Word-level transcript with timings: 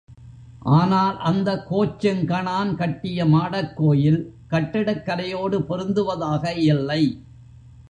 ஆனால் 0.77 1.17
அந்த 1.19 1.49
கோச்செங்கணான் 1.69 2.71
கட்டிய 2.75 3.25
மாடக்கோயில் 3.25 4.19
கட்டிடக் 4.47 5.05
கலையோடு 5.05 5.59
பொருந்துவதாக 5.59 6.55
இல்லை. 6.65 7.03